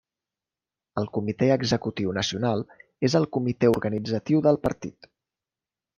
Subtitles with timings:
[1.01, 2.65] El Comitè Executiu Nacional
[3.11, 5.13] és el comitè organitzatiu del partit.